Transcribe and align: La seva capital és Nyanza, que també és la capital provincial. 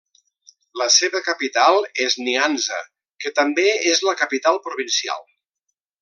La 0.81 0.85
seva 0.93 1.19
capital 1.27 1.77
és 2.07 2.15
Nyanza, 2.29 2.79
que 3.25 3.33
també 3.43 3.67
és 3.93 4.01
la 4.09 4.15
capital 4.23 4.59
provincial. 4.69 5.27